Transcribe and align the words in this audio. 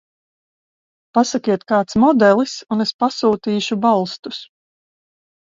Pasakiet 1.17 1.65
kāds 1.71 1.97
modelis 2.05 2.57
un 2.77 2.83
es 2.87 2.95
pasūtīšu 3.05 3.79
balstus. 3.87 4.43